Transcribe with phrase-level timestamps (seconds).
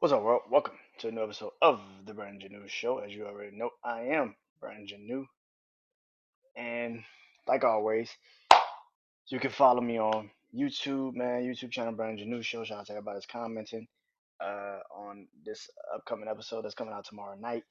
[0.00, 0.42] What's up, world?
[0.48, 2.98] Welcome to a new episode of the Brandon Janu Show.
[2.98, 5.24] As you already know, I am Brandon Janu,
[6.54, 7.02] and
[7.48, 8.08] like always,
[9.26, 11.42] you can follow me on YouTube, man.
[11.42, 12.62] YouTube channel Brandon Janu Show.
[12.62, 13.88] Shout out to everybody that's commenting
[14.40, 17.64] uh, on this upcoming episode that's coming out tomorrow night.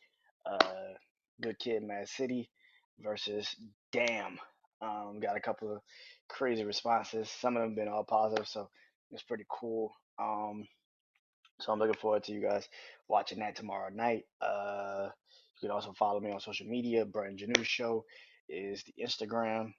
[0.46, 0.96] Uh,
[1.42, 2.50] Good Kid, Mad City
[3.00, 3.56] versus
[3.94, 4.38] Damn.
[4.82, 5.82] Um, got a couple of
[6.28, 7.30] crazy responses.
[7.30, 8.68] Some of them been all positive, so
[9.12, 9.94] it's pretty cool.
[10.20, 10.68] Um,
[11.60, 12.68] so I'm looking forward to you guys
[13.08, 14.26] watching that tomorrow night.
[14.42, 15.10] Uh,
[15.60, 17.06] you can also follow me on social media.
[17.06, 18.06] Brian Janu Show
[18.48, 19.74] is the Instagram.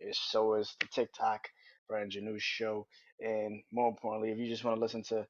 [0.00, 1.48] Is so is the TikTok.
[1.88, 2.86] Brian Janu Show.
[3.20, 5.26] And more importantly, if you just want to listen to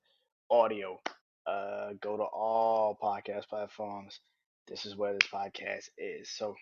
[0.51, 1.01] audio,
[1.47, 4.21] uh, go to all podcast platforms.
[4.69, 6.31] This is where this podcast is.
[6.31, 6.55] So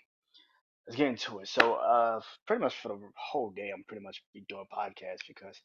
[0.86, 1.48] let's get into it.
[1.48, 5.61] So uh, pretty much for the whole day, I'm pretty much be doing podcasts because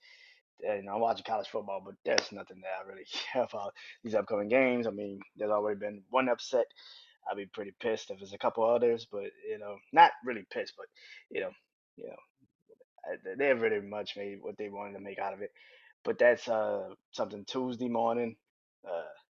[0.61, 4.15] you know, I'm watching college football, but there's nothing that I really care about these
[4.15, 4.87] upcoming games.
[4.87, 6.65] I mean, there's already been one upset.
[7.29, 10.73] I'd be pretty pissed if there's a couple others, but you know, not really pissed,
[10.77, 10.87] but
[11.29, 11.51] you know,
[11.97, 15.51] you know, they have really much made what they wanted to make out of it.
[16.03, 18.37] But that's uh something Tuesday morning,
[18.87, 19.25] uh,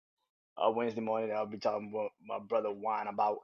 [0.66, 1.32] uh Wednesday morning.
[1.34, 3.38] I'll be talking with my brother wine about.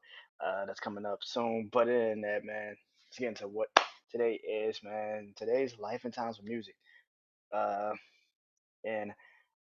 [0.45, 1.69] Uh, that's coming up soon.
[1.73, 2.77] But in that, man,
[3.09, 3.69] let's get into what
[4.11, 5.35] today is, man.
[5.37, 6.77] Today's life and times of music.
[7.53, 7.93] Uh,
[8.85, 9.13] and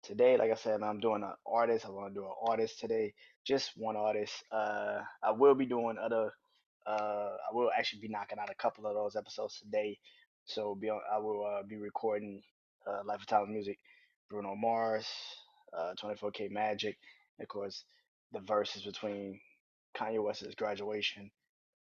[0.03, 1.85] today, like I said, I'm doing an artist.
[1.85, 3.13] I want to do an artist today,
[3.45, 4.33] just one artist.
[4.51, 6.31] Uh, I will be doing other.
[6.85, 9.97] Uh, I will actually be knocking out a couple of those episodes today.
[10.45, 12.41] So be on, I will uh, be recording
[12.87, 13.77] uh, Life of Talent Music,
[14.29, 15.07] Bruno Mars,
[15.77, 16.97] uh, 24K Magic,
[17.37, 17.83] and of course
[18.31, 19.39] the verses between
[19.97, 21.31] Kanye West's Graduation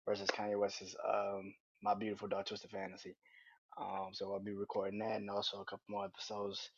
[0.07, 3.15] versus Kanye West's um, My Beautiful Dark Twisted Fantasy.
[3.79, 6.69] Um, so I'll be recording that and also a couple more episodes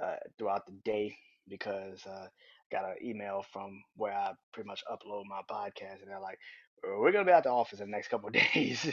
[0.00, 1.16] uh, throughout the day
[1.48, 2.26] because uh,
[2.70, 6.38] got an email from where I pretty much upload my podcast, and they're like,
[6.84, 8.90] "Uh, "We're gonna be at the office in the next couple days,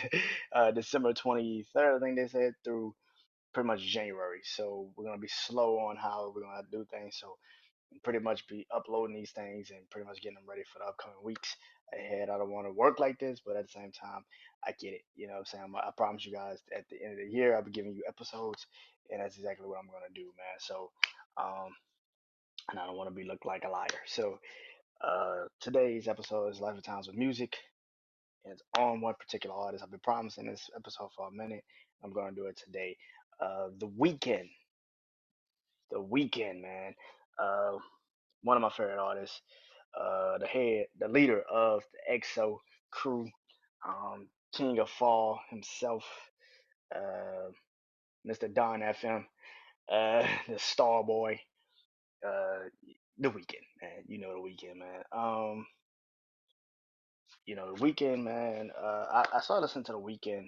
[0.54, 2.96] uh, December twenty third, I think they said, through
[3.54, 4.42] pretty much January.
[4.44, 7.18] So we're gonna be slow on how we're gonna do things.
[7.20, 7.36] So
[8.04, 11.18] pretty much be uploading these things and pretty much getting them ready for the upcoming
[11.24, 11.56] weeks
[11.94, 12.30] ahead.
[12.30, 14.26] I don't want to work like this, but at the same time,
[14.66, 15.02] I get it.
[15.16, 15.74] You know what I'm saying?
[15.76, 18.66] I promise you guys at the end of the year, I'll be giving you episodes,
[19.10, 20.60] and that's exactly what I'm going to do, man.
[20.60, 20.92] So,
[21.38, 21.70] um,
[22.72, 23.88] and I don't want to be looked like a liar.
[24.08, 24.40] So,
[25.04, 27.58] uh, today's episode is Life of Times with Music,
[28.46, 29.84] and it's on one particular artist.
[29.84, 31.64] I've been promising this episode for a minute.
[32.04, 32.98] I'm going to do it today.
[33.42, 34.50] Uh, the Weeknd.
[35.92, 36.96] the Weeknd, man.
[37.42, 37.78] Uh,
[38.44, 39.42] one of my favorite artists,
[40.00, 42.58] uh, the head, the leader of the XO
[42.92, 43.28] crew,
[43.88, 46.06] um, King of Fall himself,
[46.96, 47.52] uh,
[48.28, 48.54] Mr.
[48.54, 49.26] Dawn FM,
[49.92, 51.40] uh, the Starboy,
[52.26, 52.70] uh,
[53.20, 54.04] the Weeknd, man.
[54.08, 55.04] You know the Weeknd, man.
[55.12, 55.66] Um,
[57.46, 58.72] you know the Weeknd, man.
[58.82, 60.48] Uh, I, I started listening to the Weeknd,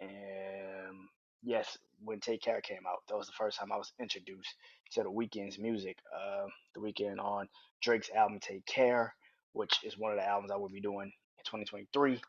[0.00, 0.96] and
[1.42, 4.54] yes, when Take Care came out, that was the first time I was introduced
[4.92, 5.98] to the Weeknd's music.
[6.14, 7.48] Uh, the Weeknd on
[7.82, 9.14] Drake's album Take Care,
[9.52, 12.20] which is one of the albums I will be doing in 2023.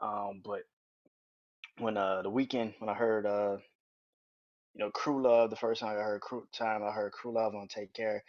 [0.00, 0.62] Um, but
[1.78, 3.56] when uh the Weeknd, when I heard uh
[4.74, 7.54] you know Crew Love, the first time I heard Crew time I heard Crew Love
[7.54, 8.22] on Take Care,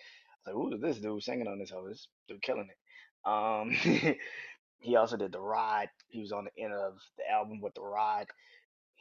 [0.45, 1.71] I was like, "Who is this dude singing on this?
[1.75, 3.71] Oh, this dude killing it." Um,
[4.79, 5.89] he also did the Ride.
[6.07, 8.27] He was on the end of the album with the Ride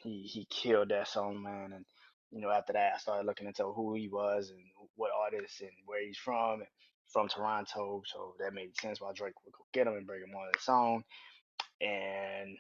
[0.07, 1.73] he he killed that song, man.
[1.75, 1.85] And
[2.31, 4.61] you know, after that, I started looking into who he was and
[4.97, 6.63] what artist and where he's from.
[7.13, 10.35] From Toronto, so that made sense why Drake would go get him and bring him
[10.35, 11.05] on the song.
[11.81, 12.59] And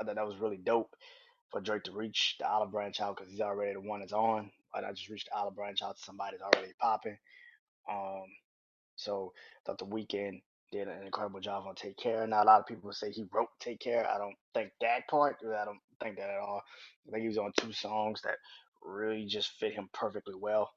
[0.00, 0.96] I thought that was really dope
[1.50, 4.50] for Drake to reach the olive branch out because he's already the one that's on.
[4.72, 7.18] Why not just reach the olive branch out to somebody that's already popping?
[7.88, 8.24] Um,
[8.96, 10.42] so I thought the Weeknd
[10.72, 12.26] did an incredible job on Take Care.
[12.26, 14.08] Now a lot of people say he wrote Take Care.
[14.08, 15.36] I don't think that part.
[15.42, 16.62] I don't think that at all.
[17.08, 18.36] I think he was on two songs that
[18.82, 20.70] really just fit him perfectly well.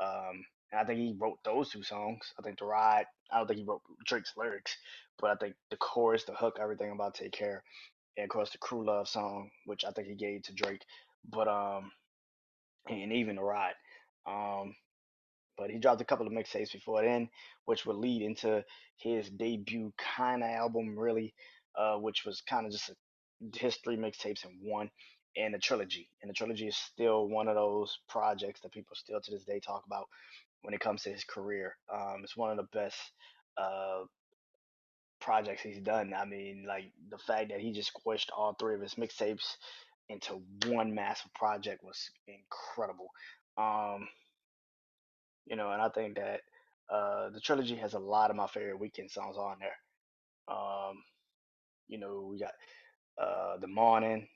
[0.00, 2.32] Um, and I think he wrote those two songs.
[2.38, 3.06] I think the ride.
[3.30, 4.76] I don't think he wrote Drake's lyrics,
[5.18, 7.62] but I think the chorus, the hook, everything about Take Care,
[8.16, 10.82] and of course the Crew Love song, which I think he gave to Drake.
[11.30, 11.90] But um,
[12.88, 13.74] and even the ride.
[14.26, 14.74] Um,
[15.56, 17.28] but he dropped a couple of mixtapes before then,
[17.64, 18.64] which would lead into
[18.96, 21.34] his debut kind of album, really,
[21.76, 22.94] uh, which was kind of just a,
[23.58, 24.90] his three mixtapes in one,
[25.36, 26.08] and a trilogy.
[26.20, 29.60] And the trilogy is still one of those projects that people still to this day
[29.60, 30.08] talk about
[30.62, 31.76] when it comes to his career.
[31.92, 32.98] Um, it's one of the best
[33.56, 34.04] uh,
[35.20, 36.12] projects he's done.
[36.16, 39.56] I mean, like the fact that he just squished all three of his mixtapes
[40.08, 43.08] into one massive project was incredible.
[43.56, 44.08] Um,
[45.46, 46.40] you know, and I think that
[46.90, 49.78] Uh, the trilogy has a lot of my favorite Weeknd songs on there.
[50.48, 50.96] Um,
[51.88, 52.52] you know, we got
[53.22, 54.28] uh, The Morning,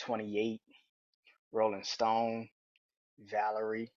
[0.00, 0.60] 28,
[1.52, 2.48] Rolling Stone,
[3.20, 3.92] Valerie.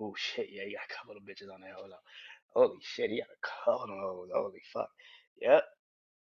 [0.00, 1.74] Oh shit, yeah, you got a couple of bitches on there.
[1.76, 1.98] Hold on.
[2.54, 4.30] Holy shit, he got a couple of those.
[4.34, 4.90] Holy fuck.
[5.40, 5.64] Yep.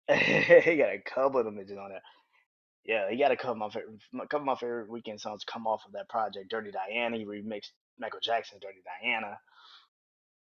[0.64, 2.02] he got a couple of them bitches on there.
[2.84, 4.00] Yeah, he got a couple of my favorite,
[4.30, 6.50] couple of my favorite Weeknd songs come off of that project.
[6.50, 9.38] Dirty Diana, he remixed Michael Jackson, Dirty Diana,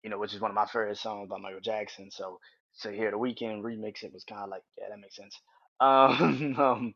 [0.02, 2.10] you know, which is one of my favorite songs by Michael Jackson.
[2.10, 2.40] So
[2.82, 5.38] to hear the Weeknd remix it was kind of like, yeah, that makes sense.
[5.80, 6.94] Um, um,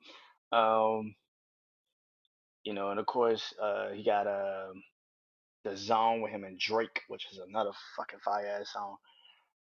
[0.59, 1.15] um,
[2.65, 4.83] you know, and of course, uh, he got um
[5.65, 8.97] the Zone with him and Drake, which is another fucking fire ass song.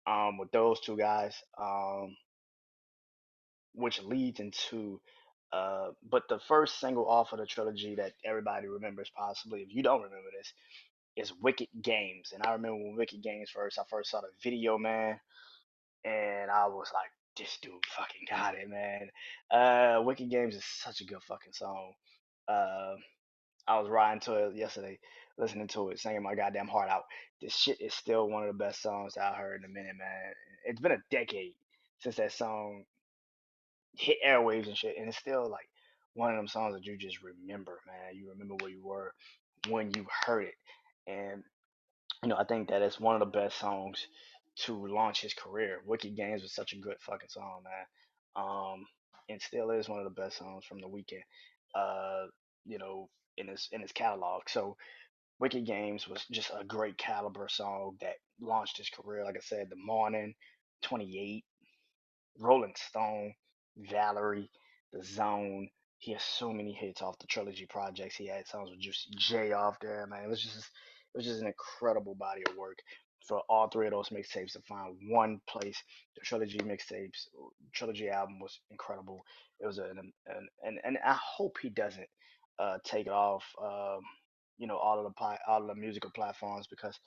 [0.07, 1.35] Um, with those two guys.
[1.59, 2.15] Um,
[3.73, 4.99] which leads into
[5.53, 9.83] uh but the first single off of the trilogy that everybody remembers possibly if you
[9.83, 10.53] don't remember this
[11.17, 12.31] is wicked games.
[12.33, 15.19] And i remember when wicked games first i first saw the video man
[16.05, 19.09] and i was like this dude fucking got it man.
[19.51, 21.93] Uh wicked games is such a good fucking song.
[22.47, 22.95] Uh
[23.67, 24.99] i was riding to it yesterday
[25.37, 27.03] listening to it singing my goddamn heart out.
[27.41, 30.33] This shit is still one of the best songs i heard in a minute man.
[30.65, 31.53] It's been a decade
[31.99, 32.85] since that song
[33.93, 35.67] hit airwaves and shit, and it's still like
[36.13, 38.15] one of them songs that you just remember, man.
[38.15, 39.13] You remember where you were
[39.69, 40.55] when you heard it,
[41.07, 41.43] and
[42.23, 44.07] you know I think that it's one of the best songs
[44.65, 45.79] to launch his career.
[45.85, 48.45] Wicked Games was such a good fucking song, man.
[48.45, 48.85] Um,
[49.29, 51.21] and still is one of the best songs from the Weeknd.
[51.73, 52.27] Uh,
[52.65, 54.43] you know, in his in his catalog.
[54.47, 54.75] So
[55.39, 59.23] Wicked Games was just a great caliber song that launched his career.
[59.23, 60.33] Like I said, The Morning,
[60.83, 61.43] 28.
[62.39, 63.33] Rolling Stone,
[63.77, 64.49] Valerie,
[64.93, 65.69] The Zone.
[65.99, 68.15] He has so many hits off the trilogy projects.
[68.15, 70.23] He had songs with Juicy J off there, man.
[70.25, 72.79] It was just it was just an incredible body of work
[73.27, 75.77] for all three of those mixtapes to find one place.
[76.15, 77.27] The trilogy mixtapes,
[77.73, 79.21] trilogy album was incredible.
[79.59, 82.07] It was an, an and and I hope he doesn't
[82.59, 84.01] uh, take it off, um,
[84.57, 86.99] you know, all of the all of the musical platforms because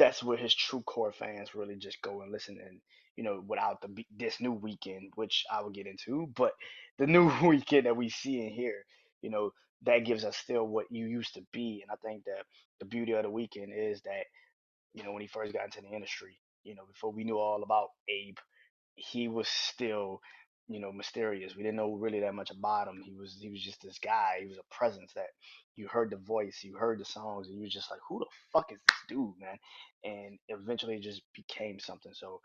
[0.00, 2.80] that's where his true core fans really just go and listen and
[3.16, 6.52] you know without the this new Weeknd which i will get into but
[6.98, 8.74] the new Weeknd that we see and hear
[9.22, 9.52] you know
[9.84, 12.44] that gives us still what you used to be and i think that
[12.80, 14.26] the beauty of the Weeknd is that
[14.94, 17.62] you know when he first got into the industry you know before we knew all
[17.64, 18.36] about abe
[18.96, 20.20] he was still,
[20.70, 21.56] you know, mysterious.
[21.56, 23.02] We didn't know really that much about him.
[23.04, 24.36] He was he was just this guy.
[24.40, 25.26] He was a presence that
[25.74, 28.26] you heard the voice, you heard the songs, and you were just like, who the
[28.52, 29.58] fuck is this dude, man?
[30.04, 32.12] And eventually it just became something.
[32.14, 32.40] So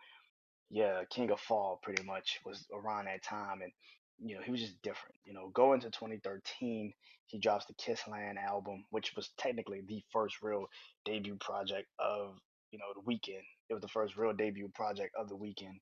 [0.71, 3.71] yeah, King of Fall pretty much was around that time, and
[4.19, 5.17] you know he was just different.
[5.23, 6.93] You know, going to 2013,
[7.27, 10.65] he drops the Kiss Kissland album, which was technically the first real
[11.05, 12.39] debut project of
[12.71, 13.43] you know the Weeknd.
[13.69, 15.77] It was the first real debut project of the Weeknd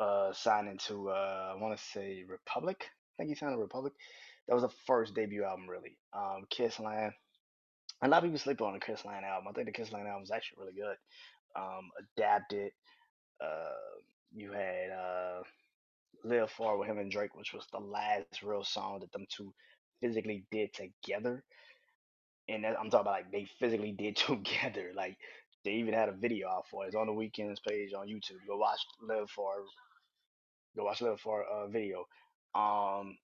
[0.00, 2.86] uh signing to uh I want to say Republic.
[2.88, 3.92] I think he signed to Republic.
[4.48, 5.98] That was the first debut album really.
[6.12, 7.12] Um Kissland.
[8.02, 9.48] A lot of people sleep on the Kissland album.
[9.48, 10.96] I think the Kissland album is actually really good.
[11.56, 12.72] Um adapted.
[13.40, 14.00] Uh
[14.32, 15.42] you had uh
[16.24, 19.52] Live For with him and Drake, which was the last real song that them two
[20.00, 21.44] physically did together.
[22.48, 24.92] And that, I'm talking about like they physically did together.
[24.94, 25.16] Like
[25.64, 26.88] they even had a video out for it.
[26.88, 28.46] It's on the Weeknd's page on YouTube.
[28.46, 29.52] Go watch Live for
[30.76, 32.04] Go watch Live for a video.
[32.54, 33.16] Um,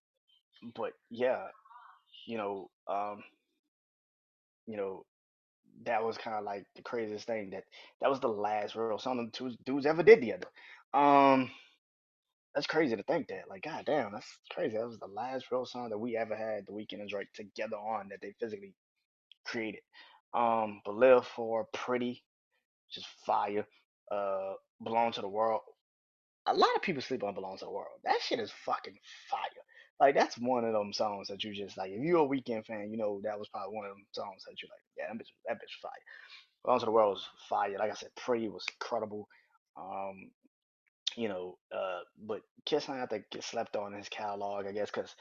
[0.75, 1.45] but yeah,
[2.26, 3.23] you know, um,
[4.66, 5.04] you know,
[5.85, 7.64] that was kind of like the craziest thing that
[8.00, 10.47] that was the last real song the two dudes ever did together.
[10.95, 11.50] Um,
[12.54, 13.49] that's crazy to think that.
[13.49, 14.76] Like, god damn, that's crazy.
[14.76, 18.09] That was the last real song that we ever had the and Drake together on
[18.09, 18.75] that they physically
[19.45, 19.80] created.
[20.35, 22.23] Um, but Live for Pretty,
[22.92, 23.66] just fire.
[24.11, 25.62] Uh, Belong to the World.
[26.47, 28.00] a lot of people sleep on Belong to the World.
[28.04, 28.97] That shit is fucking
[29.30, 29.40] fire.
[30.00, 31.90] Like that's one of them songs that you just like.
[31.90, 34.56] If you're a Weeknd fan, you know that was probably one of them songs that
[34.62, 34.85] you're like.
[34.97, 35.90] Yeah, that bitch, that bitch fire.
[36.64, 37.76] Belong to the World was fire.
[37.78, 39.28] Like I said, Pretty was incredible.
[39.76, 40.30] Um,
[41.16, 45.14] you know, uh, but Kiss I think get slept on his catalog, I guess, because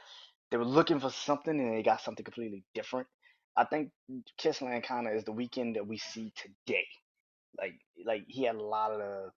[0.51, 3.07] they were looking for something and they got something completely different.
[3.57, 3.89] I think
[4.39, 6.85] Kissland kind of is the Weeknd that we see today.
[7.57, 7.73] Like,
[8.05, 9.31] like he had a lot of the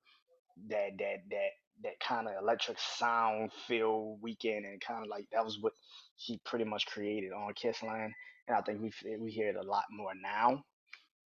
[0.69, 1.51] that that that
[1.83, 5.73] that kind of electric sound feel Weeknd and kind of like that was what
[6.17, 8.13] he pretty much created on Kissland
[8.51, 10.65] and I think we we hear it a lot more now.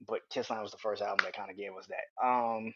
[0.06, 2.26] But Kissland was the first album that kind of gave us that.
[2.26, 2.74] Um,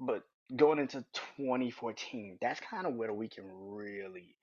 [0.00, 0.22] but
[0.56, 1.04] going into
[1.36, 4.34] 2014, that's kind of where the Weeknd really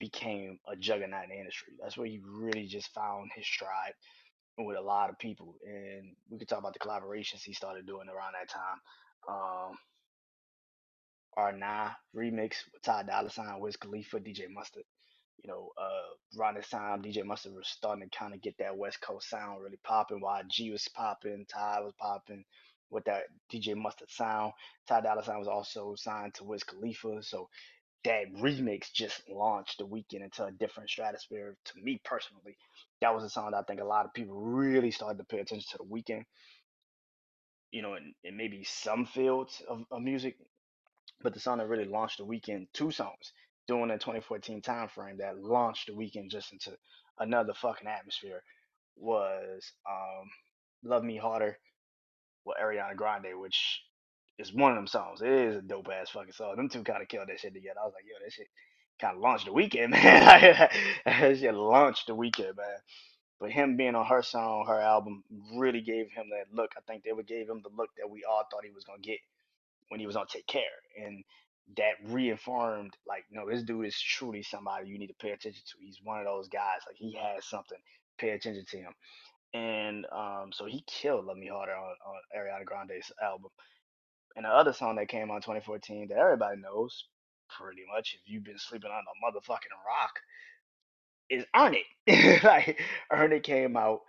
[0.00, 1.74] became a juggernaut in the industry.
[1.80, 3.94] That's where he really just found his stride.
[4.58, 8.08] with a lot of people, and we could talk about the collaborations he started doing
[8.08, 8.80] around that time.
[9.28, 9.78] Um,
[11.36, 14.84] Or Nah remix with Ty Dolla Sign, Wiz Khalifa, DJ Mustard.
[15.38, 18.76] You know, uh, around this time, DJ Mustard was starting to kind of get that
[18.76, 20.20] West Coast sound really popping.
[20.20, 22.44] While G was popping, Ty was popping
[22.90, 24.52] with that DJ Mustard sound.
[24.88, 27.48] Ty Dolla Sign was also signed to Wiz Khalifa, so
[28.06, 31.56] that remix just launched the Weeknd into a different stratosphere.
[31.64, 32.56] To me personally,
[33.00, 35.40] that was a song that I think a lot of people really started to pay
[35.40, 36.24] attention to the Weeknd.
[37.72, 40.36] You know, in, in maybe some fields of, of music,
[41.20, 43.32] but the song that really launched the Weeknd, two songs
[43.66, 46.76] during that 2014 time frame that launched the Weeknd just into
[47.18, 48.42] another fucking atmosphere
[48.96, 50.30] was um,
[50.84, 51.58] "Love Me Harder"
[52.44, 53.82] with Ariana Grande, which
[54.38, 55.22] is one of them songs.
[55.22, 56.56] It is a dope ass fucking song.
[56.56, 57.80] Them two kind of killed that shit together.
[57.80, 58.48] I was like, yo, that shit
[59.00, 60.68] kind of launched the Weeknd, man.
[61.04, 62.78] that shit launched the Weeknd, man.
[63.38, 65.22] But him being on her song, her album,
[65.56, 66.72] really gave him that look.
[66.76, 68.98] I think they would gave him the look that we all thought he was gonna
[68.98, 69.18] get
[69.88, 70.62] when he was on Take Care,
[70.98, 71.22] and
[71.76, 75.84] that reaffirmed, like, no, this dude is truly somebody you need to pay attention to.
[75.84, 76.80] He's one of those guys.
[76.86, 77.78] Like, he has something.
[78.18, 78.92] Pay attention to him.
[79.52, 83.50] And um, so he killed "Love Me Harder" on, on Ariana Grande's album.
[84.36, 87.04] And the other song that came out in 2014 that everybody knows,
[87.48, 90.20] pretty much, if you've been sleeping on a motherfucking rock,
[91.30, 92.42] is Earn It.
[92.44, 94.00] like, Earn It came out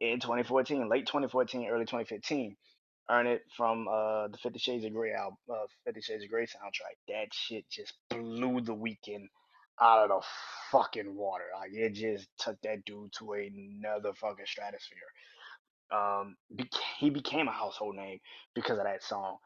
[0.00, 2.56] in 2014, late 2014, early 2015.
[3.10, 6.44] Earn It from uh, the Fifty Shades of Grey album, uh, Fifty Shades of Grey
[6.44, 6.98] soundtrack.
[7.08, 9.28] That shit just blew the Weeknd
[9.80, 10.26] out of the
[10.72, 11.44] fucking water.
[11.58, 14.98] Like it just took that dude to another fucking stratosphere.
[15.90, 16.36] Um,
[16.98, 18.18] he became a household name
[18.54, 19.38] because of that song.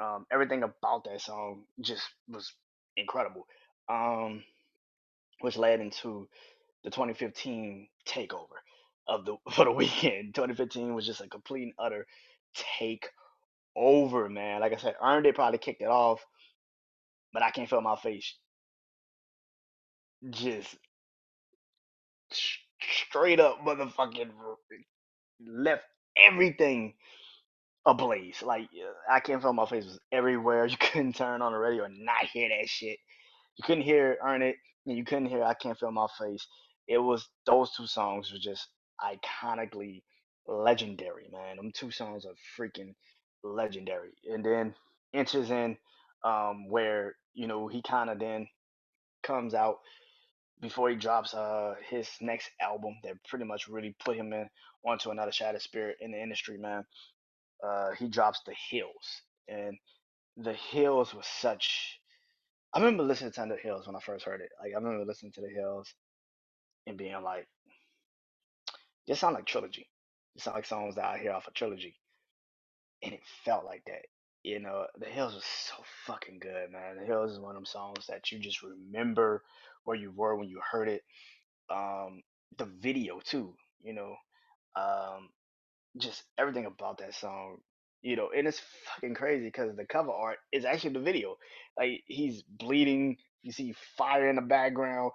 [0.00, 2.52] Um, everything about that song just was
[2.96, 3.46] incredible.
[3.88, 4.42] Um,
[5.40, 6.28] which led into
[6.84, 8.60] the 2015 takeover
[9.08, 10.34] of the for the Weeknd.
[10.34, 12.06] 2015 was just a complete and utter
[12.80, 14.60] takeover, man.
[14.60, 16.24] Like I said, Earned It probably kicked it off,
[17.32, 18.34] but I can't feel my face
[20.30, 20.76] just
[22.82, 24.30] straight up motherfucking
[25.46, 25.84] left
[26.16, 26.94] everything
[27.86, 28.42] ablaze.
[28.42, 28.68] Like
[29.10, 30.66] I can't feel my face was everywhere.
[30.70, 32.98] You couldn't turn on the radio and not hear that shit.
[33.56, 36.46] You couldn't hear Earn It, and you couldn't hear I Can't Feel My Face.
[36.88, 38.68] It was those two songs were just
[39.02, 40.02] iconically
[40.46, 41.56] legendary, man.
[41.56, 42.94] Them two songs are freaking
[43.42, 44.12] legendary.
[44.30, 44.74] And then
[45.12, 45.76] Inches in,
[46.24, 48.48] um, where, you know, he kinda then
[49.22, 49.78] comes out
[50.60, 54.48] before he drops uh his next album that pretty much really put him in
[54.86, 56.84] onto another shadow spirit in the industry, man.
[57.64, 59.22] Uh he drops the hills.
[59.48, 59.78] And
[60.36, 62.00] the hills was such
[62.74, 64.50] I remember listening to the hills when I first heard it.
[64.62, 65.94] Like I remember listening to the hills
[66.86, 67.48] and being like,
[69.06, 69.88] this sound like trilogy.
[70.36, 71.96] It sound like songs that I hear off a trilogy.
[73.02, 74.06] And it felt like that.
[74.42, 75.74] You know, the hills was so
[76.06, 76.98] fucking good, man.
[76.98, 79.42] The hills is one of them songs that you just remember
[79.84, 81.02] where you were when you heard it.
[81.70, 82.22] Um,
[82.58, 84.16] the video too, you know.
[84.76, 85.30] Um,
[85.98, 87.58] just everything about that song,
[88.02, 91.36] you know, and it's fucking crazy because the cover art is actually the video.
[91.78, 95.12] Like he's bleeding, you see fire in the background.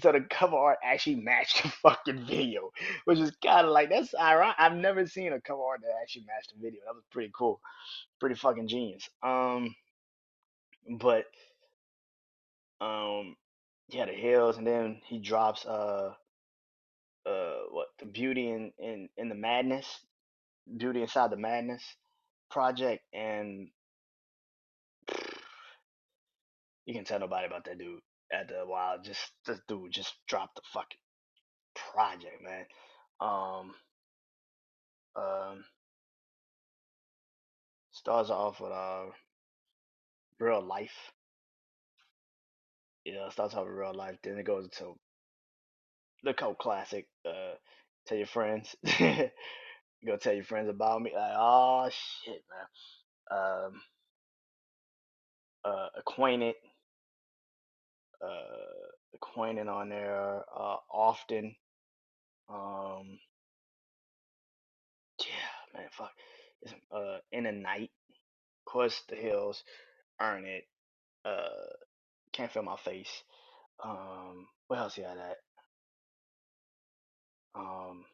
[0.00, 2.70] So the cover art actually matched the fucking video,
[3.04, 4.56] which is kind of like that's ironic.
[4.58, 6.80] I've never seen a cover art that actually matched the video.
[6.86, 7.60] That was pretty cool,
[8.20, 9.08] pretty fucking genius.
[9.22, 9.74] Um,
[10.98, 11.24] but
[12.80, 13.36] um,
[13.88, 16.12] yeah, the hills, and then he drops uh
[17.26, 20.00] uh what the beauty in in in the madness,
[20.78, 21.82] beauty inside the madness
[22.50, 23.68] project, and
[26.90, 28.00] You can tell nobody about that dude
[28.32, 29.00] after a while.
[29.00, 30.98] Just this dude just dropped the fucking
[31.94, 32.64] project, man.
[33.20, 33.74] Um,
[35.14, 35.64] um,
[37.92, 39.04] starts off with uh
[40.40, 41.12] real life.
[43.04, 44.16] You know, starts off with real life.
[44.24, 44.94] Then it goes into
[46.24, 47.06] the cult classic.
[47.24, 47.54] Uh,
[48.08, 48.74] tell your friends.
[50.00, 51.12] you go tell your friends about me.
[51.14, 53.38] Like, oh shit, man.
[53.38, 53.82] Um,
[55.64, 56.54] uh, acquainted.
[58.22, 60.42] Uh, acquainted on there.
[60.54, 61.54] Uh, often.
[62.48, 63.18] Um,
[65.20, 65.88] yeah, man.
[65.92, 66.12] Fuck.
[66.62, 67.90] It's, uh, in the night.
[68.66, 69.62] Of course, the hills.
[70.20, 70.64] Earn it.
[71.24, 71.48] Uh,
[72.32, 73.22] can't feel my face.
[73.82, 75.36] Um, what else he had that?
[77.54, 78.04] Um,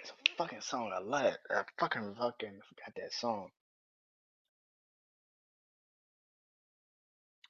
[0.00, 1.34] it's a fucking song I love.
[1.50, 3.48] I fucking fucking forgot that song.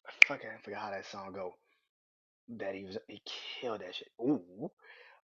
[0.07, 1.55] I fucking forgot how that song go.
[2.59, 3.23] That he was he
[3.61, 4.09] killed that shit.
[4.21, 4.71] Ooh.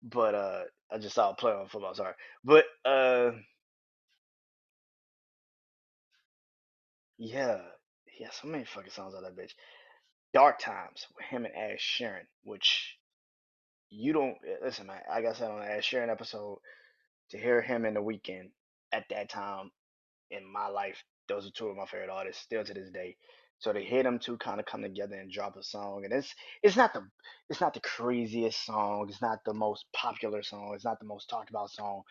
[0.03, 0.61] But uh,
[0.91, 1.95] I just saw a play on football.
[1.95, 3.31] Sorry, but uh,
[7.17, 7.57] yeah,
[8.19, 9.53] yeah, so many fucking songs on that bitch.
[10.33, 12.97] Dark Times with him and Ed Sheeran, which
[13.89, 14.99] you don't listen, man.
[15.09, 16.59] Like I said on the Ed Sheeran episode,
[17.31, 18.51] to hear him in the Weeknd
[18.93, 19.71] at that time
[20.31, 23.17] in my life, those are two of my favorite artists still to this day.
[23.59, 26.33] So to hear them two kind of come together and drop a song, and it's
[26.63, 27.01] it's not the
[27.49, 31.29] it's not the craziest song, it's not the most popular song, it's not the most
[31.29, 32.03] talked about song,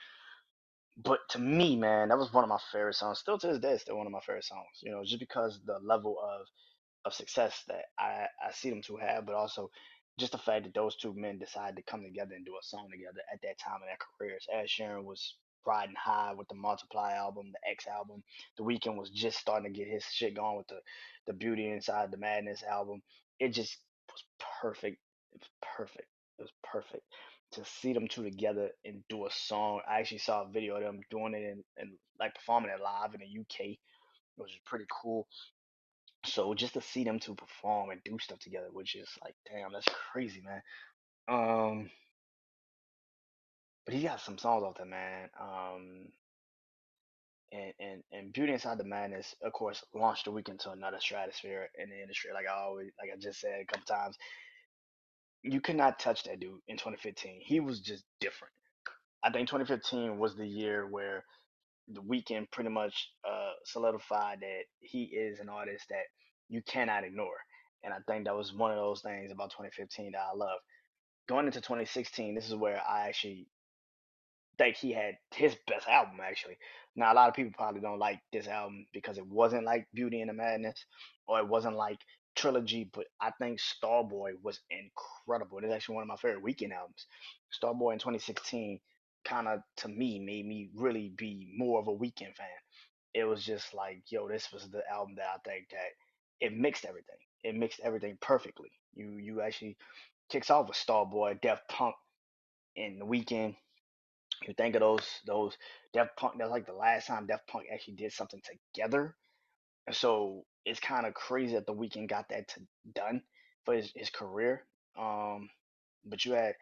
[0.96, 3.18] but to me, man, that was one of my favorite songs.
[3.18, 4.80] Still to this day, still one of my favorite songs.
[4.82, 6.46] You know, just because the level of
[7.04, 9.70] of success that I, I see them two have, but also
[10.18, 12.88] just the fact that those two men decided to come together and do a song
[12.90, 14.46] together at that time in their careers.
[14.52, 15.34] Ed Sheeran was
[15.66, 18.22] riding high with the Multiply album, the X album.
[18.56, 20.80] The Weeknd was just starting to get his shit going with the
[21.26, 23.02] the Beauty Inside the Madness album.
[23.40, 23.76] It just
[24.08, 24.24] was
[24.62, 24.98] perfect.
[25.32, 26.08] It was perfect.
[26.38, 27.02] It was perfect
[27.52, 29.80] to see them two together and do a song.
[29.88, 33.14] I actually saw a video of them doing it and, and like performing it live
[33.14, 33.76] in the UK,
[34.36, 35.26] which is pretty cool.
[36.26, 39.72] So just to see them two perform and do stuff together, which is like, damn,
[39.72, 40.62] that's crazy, man.
[41.28, 41.90] Um,
[43.84, 45.28] but he got some songs off there, man.
[45.40, 46.08] Um,
[47.52, 51.70] and and and Beauty Inside the Madness, of course, launched the Weeknd to another stratosphere
[51.78, 52.30] in the industry.
[52.34, 54.16] Like I always, like I just said a couple times,
[55.42, 57.40] you could not touch that dude in 2015.
[57.40, 58.52] He was just different.
[59.22, 61.24] I think 2015 was the year where
[61.88, 66.04] the Weeknd pretty much uh, solidified that he is an artist that
[66.48, 67.36] you cannot ignore.
[67.84, 70.58] And I think that was one of those things about 2015 that I love.
[71.28, 73.46] Going into 2016, this is where I actually
[74.58, 76.56] think he had his best album actually.
[76.94, 80.20] Now a lot of people probably don't like this album because it wasn't like Beauty
[80.20, 80.84] and the Madness
[81.26, 81.98] or it wasn't like
[82.36, 85.58] Trilogy, but I think Starboy was incredible.
[85.58, 87.06] It's actually one of my favorite Weeknd albums.
[87.52, 88.80] Starboy in 2016
[89.26, 92.46] kind of to me made me really be more of a Weeknd fan.
[93.14, 96.84] It was just like, yo, this was the album that I think that it mixed
[96.84, 97.16] everything.
[97.42, 98.70] It mixed everything perfectly.
[98.94, 99.76] You you actually
[100.30, 101.94] kicks off with Starboy, Daft Punk,
[102.76, 103.56] and the Weeknd.
[104.46, 105.56] you think of those those
[105.92, 106.34] Daft Punk.
[106.38, 108.40] That's like the last time Daft Punk actually did something
[108.74, 109.14] together.
[109.92, 112.60] So it's kind of crazy that the Weeknd got that to,
[112.94, 113.22] done
[113.64, 114.64] for his, his career.
[114.98, 115.48] Um,
[116.04, 116.54] but you had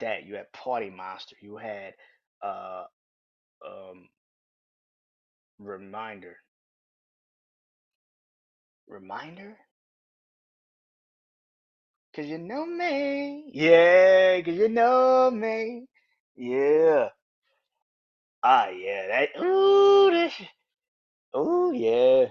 [0.00, 0.26] that.
[0.26, 1.36] You had Party Monster.
[1.40, 1.94] You had
[2.42, 2.84] uh
[3.66, 4.08] um
[5.58, 6.36] Reminder.
[8.88, 9.56] Reminder.
[12.14, 13.50] Cause you know me.
[13.54, 15.86] Yeah, cause you know me.
[16.36, 17.08] Yeah.
[18.42, 19.06] Ah, yeah.
[19.08, 19.42] That.
[19.42, 20.32] Ooh, that.
[21.38, 22.26] Ooh, yeah.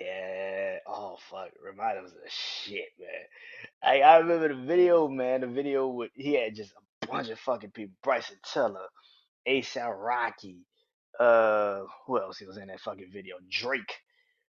[0.00, 0.78] Yeah.
[0.86, 1.50] Oh fuck.
[1.64, 3.08] Reminder was a shit, man.
[3.84, 5.42] I I remember the video, man.
[5.42, 7.94] The video with he had just a bunch of fucking people.
[8.02, 8.86] Bryson Tiller,
[9.48, 10.58] ASAP Rocky.
[11.20, 13.36] Uh, who else he was in that fucking video?
[13.50, 13.94] Drake.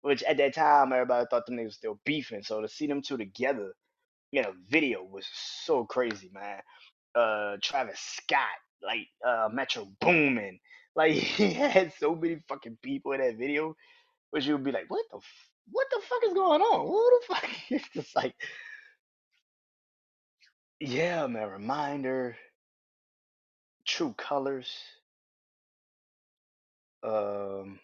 [0.02, 2.42] Which at that time everybody thought them niggas was still beefing.
[2.44, 3.72] So to see them two together
[4.32, 6.60] in a video was so crazy, man.
[7.14, 8.40] Uh, Travis Scott,
[8.82, 10.60] like uh, Metro Boomin.
[10.96, 13.72] Like he had so many fucking people in that video
[14.30, 16.86] which you would be like, what the, f- what the fuck is going on?
[16.86, 17.50] Who the fuck?
[17.70, 18.34] It's just like,
[20.80, 21.50] yeah, man.
[21.50, 22.36] Reminder,
[23.86, 24.70] True Colors,
[27.02, 27.80] um,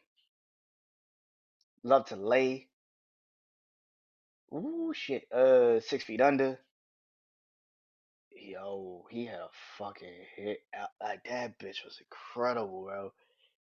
[1.85, 2.69] Love to Lay.
[4.55, 5.31] Ooh, shit.
[5.33, 6.59] Uh, Six Feet Under.
[8.33, 9.49] Yo, he had a
[9.79, 10.61] fucking hit.
[10.75, 13.13] out- Like that bitch was incredible, bro.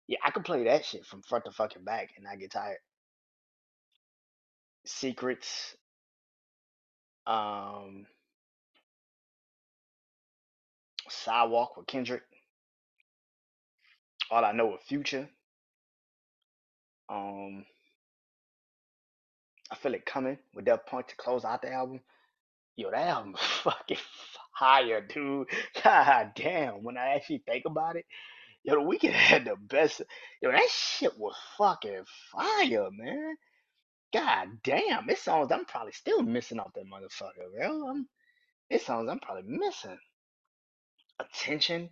[0.07, 2.79] Yeah, I could play that shit from front to fucking back and not get tired.
[4.85, 5.75] Secrets.
[7.27, 8.07] Um,
[11.11, 12.23] Sidewalk with Kendrick.
[14.31, 15.29] All I know with Future.
[17.09, 17.65] Um,
[19.71, 22.01] I feel it coming with that point to close out the album.
[22.75, 23.97] Yo, that album was fucking
[24.57, 25.47] fire, dude.
[25.83, 26.83] God damn.
[26.83, 28.05] When I actually think about it,
[28.63, 30.01] yo, the Weeknd had the best.
[30.41, 33.35] Yo, that shit was fucking fire, man.
[34.13, 35.09] God damn.
[35.09, 37.89] It songs I'm probably still missing off that motherfucker, bro.
[37.89, 38.07] I'm,
[38.69, 39.97] it songs I'm probably missing.
[41.19, 41.91] Attention.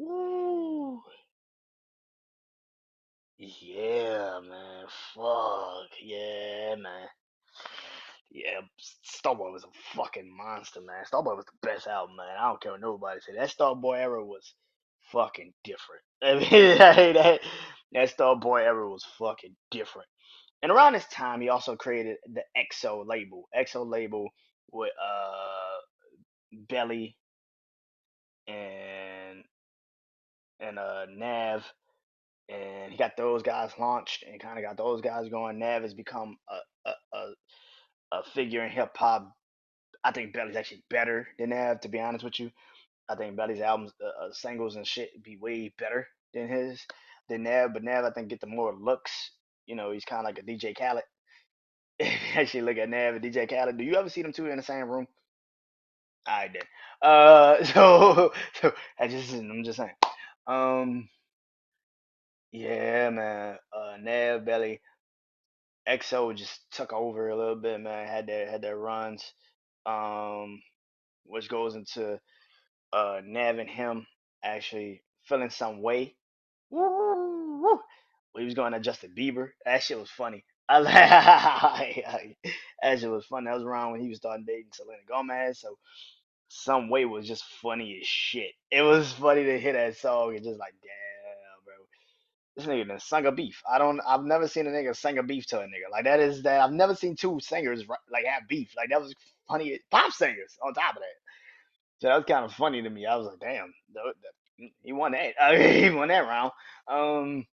[0.00, 1.02] Ooh.
[3.38, 4.86] Yeah, man.
[5.14, 5.90] Fuck.
[6.02, 7.08] Yeah, man.
[8.30, 8.60] Yeah,
[9.04, 11.04] Starboy was a fucking monster, man.
[11.04, 12.26] Starboy was the best album, man.
[12.38, 13.34] I don't care what nobody say.
[13.34, 14.54] That Starboy era was
[15.12, 16.02] fucking different.
[16.22, 16.78] I mean,
[17.14, 17.40] that
[17.92, 20.08] that Starboy era was fucking different.
[20.62, 23.48] And around this time, he also created the XO label.
[23.56, 24.28] XO label
[24.72, 25.80] with uh
[26.68, 27.16] Belly.
[28.50, 29.44] And
[30.60, 31.64] and uh Nav,
[32.48, 35.58] and he got those guys launched and kind of got those guys going.
[35.58, 37.32] Nav has become a a, a,
[38.12, 39.32] a figure in hip hop.
[40.02, 42.50] I think Belly's actually better than Nav, to be honest with you.
[43.08, 46.80] I think Belly's albums, uh, uh, singles and shit, be way better than his
[47.28, 47.72] than Nav.
[47.74, 49.32] But Nav, I think, get the more looks.
[49.66, 51.04] You know, he's kind of like a DJ Khaled.
[52.34, 53.76] actually, look at Nav and DJ Khaled.
[53.76, 55.06] Do you ever see them two in the same room?
[56.26, 56.64] I did.
[57.02, 59.90] Uh, so so I just I'm just saying.
[60.46, 61.08] Um,
[62.52, 63.58] yeah, man.
[63.72, 64.80] Uh, Nav Belly
[65.88, 68.06] XO just took over a little bit, man.
[68.08, 69.24] Had their had their runs.
[69.86, 70.62] Um,
[71.24, 72.20] which goes into
[72.92, 74.06] uh Nav and him
[74.44, 76.16] actually feeling some way.
[76.70, 77.80] Woo, woo.
[78.32, 79.50] When he was going to Justin Bieber.
[79.64, 80.44] That shit was funny.
[80.70, 82.36] I like
[83.10, 83.46] was funny.
[83.46, 85.58] That was around when he was starting dating Selena Gomez.
[85.58, 85.76] So
[86.48, 88.52] some way was just funny as shit.
[88.70, 91.74] It was funny to hear that song and just like, damn, bro.
[92.56, 93.60] This nigga done sung a beef.
[93.68, 94.00] I don't.
[94.06, 96.20] I've never seen a nigga sing a beef to a nigga like that.
[96.20, 98.72] Is that I've never seen two singers like have beef.
[98.76, 99.12] Like that was
[99.48, 99.80] funny.
[99.90, 102.00] Pop singers on top of that.
[102.00, 103.06] So that was kind of funny to me.
[103.06, 103.74] I was like, damn,
[104.82, 105.34] he won that.
[105.40, 106.52] I mean, he won that round.
[106.86, 107.46] Um,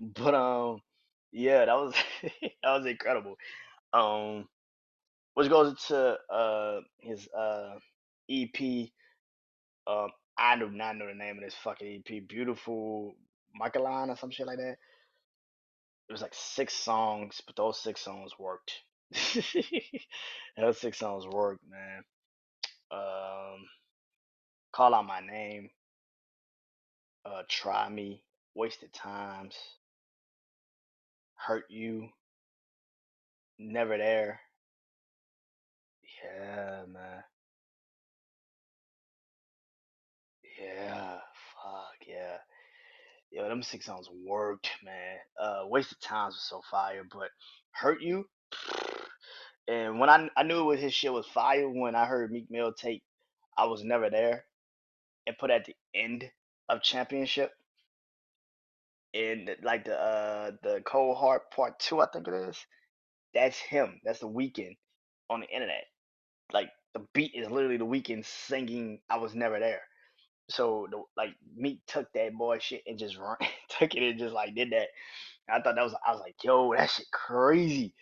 [0.00, 0.80] but um,
[1.34, 3.36] yeah, that was that was incredible.
[3.92, 4.48] Um,
[5.34, 7.74] which goes to uh his uh
[8.30, 8.88] EP.
[9.86, 12.26] Um, I do not know the name of this fucking EP.
[12.28, 13.16] Beautiful
[13.60, 14.76] Michaeline or some shit like that.
[16.08, 18.72] It was like six songs, but those six songs worked.
[20.56, 22.02] those six songs worked, man.
[22.92, 23.66] Um,
[24.72, 25.70] call out my name.
[27.26, 28.22] Uh, try me.
[28.54, 29.56] Wasted times.
[31.46, 32.08] Hurt you.
[33.58, 34.40] Never there.
[36.24, 37.22] Yeah, man.
[40.60, 41.14] Yeah.
[41.62, 42.36] Fuck yeah.
[43.30, 45.18] Yo, them six songs worked, man.
[45.40, 47.28] Uh, Wasted Times was so fire, but
[47.72, 48.26] Hurt You.
[49.66, 52.50] And when I I knew it was his shit was fire when I heard Meek
[52.50, 53.02] Mill take
[53.56, 54.44] I Was Never There
[55.26, 56.30] and put at the end
[56.68, 57.50] of Championship
[59.14, 62.58] in like the uh the Cold Heart Part Two, I think it is.
[63.32, 64.00] That's him.
[64.04, 64.76] That's the Weeknd
[65.30, 65.84] on the internet.
[66.52, 69.82] Like the beat is literally the Weeknd singing I Was Never There.
[70.50, 73.36] So the, like Meek took that boy shit and just run,
[73.78, 74.88] took it and just like did that.
[75.48, 77.94] I thought that was I was like, yo, that shit crazy.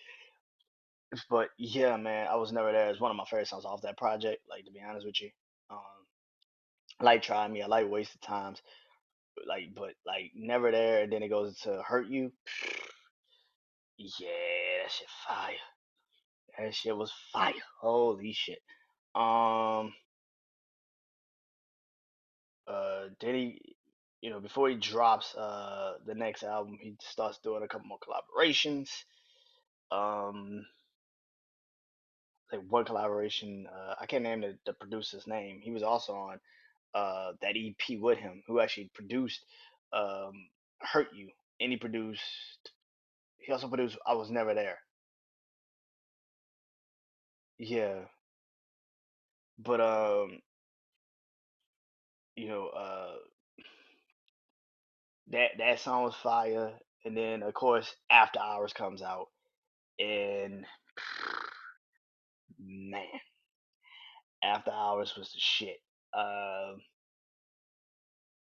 [1.28, 2.88] But yeah, man, I was never there.
[2.88, 4.42] It's one of my favorite songs off that project.
[4.48, 5.28] Like to be honest with you,
[5.70, 5.78] um,
[7.02, 7.60] like try me.
[7.62, 8.62] I like wasted times.
[9.46, 11.02] Like, but like never there.
[11.02, 12.32] And then it goes to hurt you.
[13.98, 14.30] Yeah,
[14.82, 15.54] that shit fire.
[16.58, 17.52] That shit was fire.
[17.80, 18.58] Holy shit.
[19.14, 19.92] Um,
[22.66, 23.76] uh, then he,
[24.20, 27.98] you know, before he drops uh the next album, he starts doing a couple more
[27.98, 28.88] collaborations.
[29.92, 30.64] Um,
[32.52, 35.60] like one collaboration, uh, I can't name the, the producer's name.
[35.62, 36.40] He was also on
[36.94, 39.44] uh that EP with him, who actually produced
[39.92, 40.32] um
[40.80, 42.22] Hurt You, and he produced.
[43.38, 44.78] He also produced I Was Never There.
[47.58, 48.02] Yeah,
[49.58, 50.40] but um,
[52.36, 53.14] you know, uh,
[55.30, 56.72] that that song was fire,
[57.04, 59.28] and then of course After Hours comes out,
[59.98, 60.64] and
[62.58, 63.04] man,
[64.44, 65.78] After Hours was the shit.
[66.14, 66.80] Um,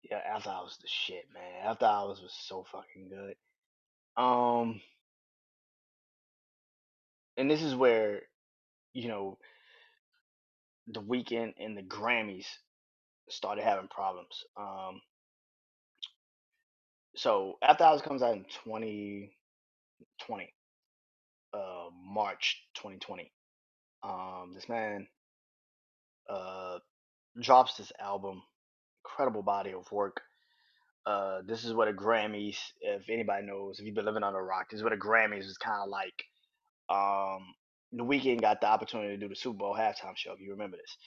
[0.10, 1.66] yeah, After Hours was the shit, man.
[1.66, 3.36] After Hours was so fucking good.
[4.22, 4.82] Um,
[7.38, 8.22] and this is where
[8.94, 9.38] you know
[10.88, 12.46] the Weeknd and the Grammys
[13.30, 14.44] started having problems.
[14.56, 15.02] Um,
[17.16, 20.54] so After Hours comes out in 2020,
[21.54, 23.32] uh, March 2020.
[24.04, 25.08] Um, this man
[26.30, 26.78] uh
[27.42, 28.42] drops this album,
[29.06, 30.22] incredible body of work.
[31.06, 34.42] Uh, this is what a Grammys, if anybody knows, if you've been living on a
[34.42, 36.26] rock, this is what a Grammys is kind of like.
[36.90, 37.46] Um,
[37.94, 40.34] the Weeknd got the opportunity to do the Super Bowl halftime show.
[40.34, 40.98] If you remember this,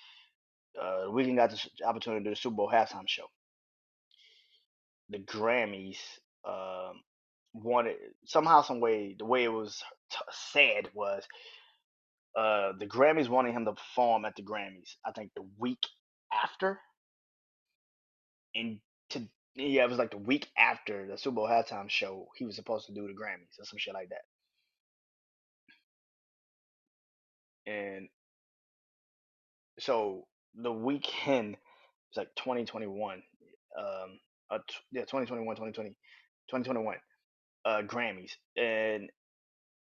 [0.80, 3.26] uh, the Weeknd got the opportunity to do the Super Bowl halftime show.
[5.10, 5.98] The Grammys
[6.48, 7.02] um,
[7.52, 11.24] wanted somehow, some way, the way it was t- said was
[12.38, 14.96] uh, the Grammys wanted him to perform at the Grammys.
[15.04, 15.82] I think the week
[16.32, 16.80] after,
[18.54, 19.22] and to
[19.56, 22.28] yeah, it was like the week after the Super Bowl halftime show.
[22.36, 24.38] He was supposed to do the Grammys or some shit like that.
[27.72, 28.08] And
[29.80, 31.56] so the Weeknd
[32.10, 33.22] It's like 2021.
[33.78, 35.90] Um, uh, t- yeah, 2021, 2020,
[36.50, 36.96] 2021
[37.66, 39.10] uh, Grammys, and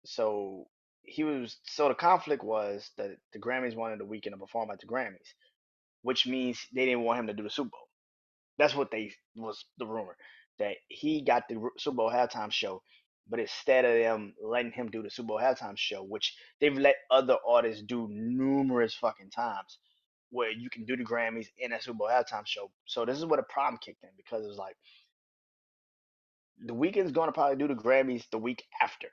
[0.05, 0.67] so
[1.03, 1.57] he was.
[1.65, 5.33] So the conflict was that the Grammys wanted the Weeknd to perform at the Grammys,
[6.03, 7.87] which means they didn't want him to do the Super Bowl.
[8.59, 10.15] That's what they was the rumor
[10.59, 12.81] that he got the Super Bowl halftime show,
[13.29, 16.95] but instead of them letting him do the Super Bowl halftime show, which they've let
[17.09, 19.79] other artists do numerous fucking times,
[20.29, 22.69] where you can do the Grammys in a Super Bowl halftime show.
[22.85, 24.75] So this is where the problem kicked in because it was like
[26.65, 29.07] the Weeknd's gonna probably do the Grammys the week after.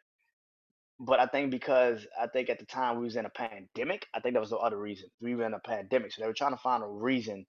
[1.00, 4.20] But I think because I think at the time we was in a pandemic, I
[4.20, 5.08] think that was the other reason.
[5.20, 7.46] We were in a pandemic, so they were trying to find a reason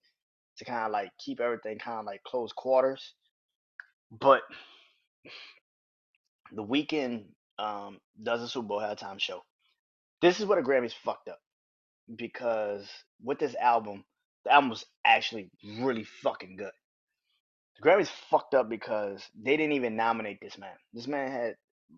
[0.57, 3.13] to kind of like keep everything kind of like close quarters.
[4.09, 4.41] But
[6.53, 7.25] the Weeknd
[7.59, 9.41] um, does a Super Bowl halftime show.
[10.21, 11.39] This is where the Grammys fucked up
[12.15, 12.87] because
[13.23, 14.05] with this album,
[14.45, 16.71] the album was actually really fucking good.
[17.77, 20.75] The Grammys fucked up because they didn't even nominate this man.
[20.93, 21.55] This man had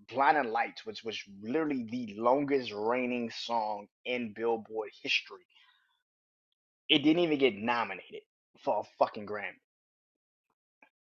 [0.10, 5.46] Blinding Lights, which was literally the longest reigning song in Billboard history.
[6.90, 8.22] It didn't even get nominated
[8.64, 9.60] for a fucking Grammy.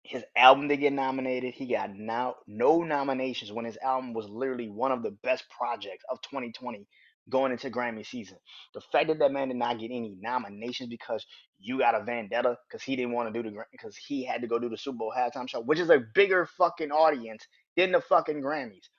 [0.03, 1.53] His album didn't get nominated.
[1.53, 6.03] He got now no nominations when his album was literally one of the best projects
[6.09, 6.85] of 2020
[7.29, 8.37] going into Grammy season.
[8.73, 11.25] The fact that that man did not get any nominations because
[11.59, 14.41] you got a vendetta because he didn't want to do the Grammy because he had
[14.41, 17.91] to go do the Super Bowl halftime show, which is a bigger fucking audience than
[17.91, 18.89] the fucking Grammys.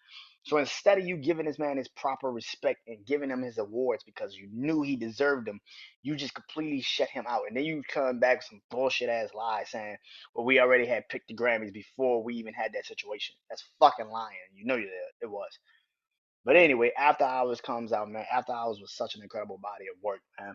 [0.45, 4.05] So instead of you giving this man his proper respect and giving him his awards
[4.05, 5.59] because you knew he deserved them,
[6.03, 7.43] you just completely shut him out.
[7.49, 9.97] And then you come back with some bullshit ass lies saying,
[10.35, 13.35] well, we already had picked the Grammys before we even had that situation.
[13.49, 14.37] That's fucking lying.
[14.55, 15.59] You know it was.
[16.45, 18.27] But anyway, After Hours comes out, man.
[18.31, 20.55] After Hours was such an incredible body of work, man.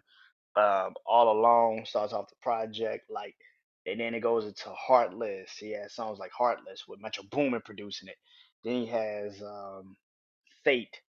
[0.55, 3.35] Um, All Alone starts off the project, like,
[3.85, 5.51] and then it goes into Heartless.
[5.57, 8.17] He has songs like Heartless with Metro Boomin producing it.
[8.63, 9.95] Then he has um,
[10.63, 11.01] Fate.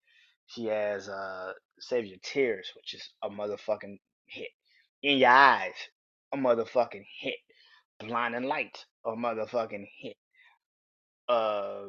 [0.47, 4.49] He has uh, Save Your Tears, which is a motherfucking hit.
[5.03, 5.75] In Your Eyes,
[6.33, 7.37] a motherfucking hit.
[8.01, 10.17] Blinding Light, a motherfucking hit.
[11.29, 11.87] Uh,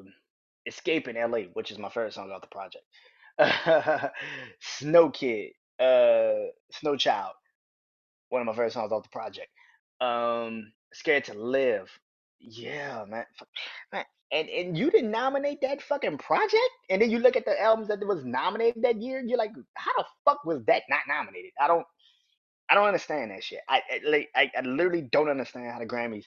[0.67, 2.86] Escaping LA, which is my favorite song off the project.
[4.62, 7.34] Snow Kid, uh, Snow Child,
[8.30, 9.50] one of my favorite songs off the project.
[10.02, 11.90] Um, Scared to Live,
[12.40, 13.26] yeah, man,
[13.94, 14.06] man.
[14.34, 17.90] And and you didn't nominate that fucking project, and then you look at the albums
[17.90, 21.52] that was nominated that year, you're like, how the fuck was that not nominated?
[21.62, 21.86] I don't,
[22.70, 23.60] I don't understand that shit.
[23.70, 26.26] I, I like, I, I literally don't understand how the Grammys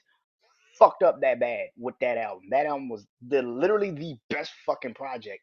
[0.79, 2.45] fucked up that bad with that album.
[2.51, 5.41] That album was the literally the best fucking project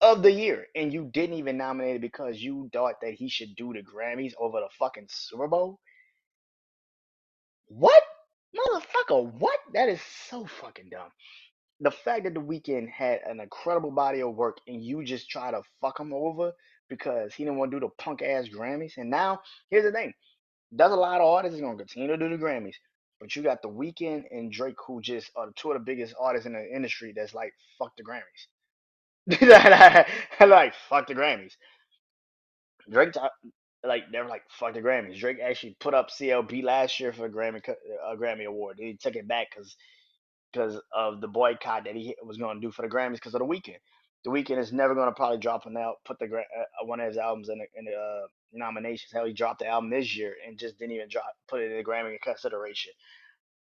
[0.00, 3.54] of the year, and you didn't even nominate it because you thought that he should
[3.56, 5.78] do the Grammys over the fucking Super Bowl.
[7.78, 8.02] What,
[8.54, 9.32] motherfucker?
[9.38, 9.58] What?
[9.72, 11.10] That is so fucking dumb.
[11.80, 15.50] The fact that the Weeknd had an incredible body of work and you just try
[15.50, 16.52] to fuck him over
[16.88, 18.98] because he didn't want to do the punk ass Grammys.
[18.98, 20.12] And now here's the thing:
[20.70, 22.74] there's a lot of artists gonna continue to do the Grammys.
[23.20, 26.46] But you got The Weeknd and Drake, who just are two of the biggest artists
[26.46, 27.12] in the industry.
[27.14, 28.48] That's like fuck the Grammys.
[30.40, 31.52] like fuck the Grammys.
[32.90, 33.14] Drake,
[33.84, 35.18] like they're like fuck the Grammys.
[35.18, 38.76] Drake actually put up CLB last year for a Grammy a Grammy award.
[38.78, 39.76] He took it back because
[40.52, 43.40] because of the boycott that he was going to do for the Grammys because of
[43.40, 43.78] the Weeknd.
[44.24, 47.08] The Weeknd is never going to probably drop an out, put the uh, one of
[47.08, 49.10] his albums in the, in the uh, nominations.
[49.12, 51.76] Hell, he dropped the album this year and just didn't even drop put it in
[51.76, 52.92] the Grammy consideration.